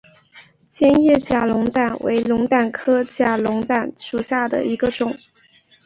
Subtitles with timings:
[0.67, 5.15] 尖叶假龙胆为龙胆科假龙胆属下的一个种。